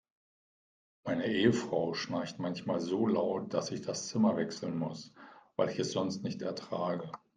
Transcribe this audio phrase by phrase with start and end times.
[1.05, 5.13] Meine Ehefrau schnarcht manchmal so laut, dass ich das Zimmer wechseln muss,
[5.57, 7.11] weil ich es sonst nicht ertrage.